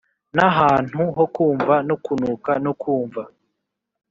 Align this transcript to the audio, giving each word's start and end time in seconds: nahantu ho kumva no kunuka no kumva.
nahantu 0.35 0.99
ho 1.15 1.23
kumva 1.35 1.75
no 1.87 1.95
kunuka 2.05 2.51
no 2.65 2.71
kumva. 2.81 3.21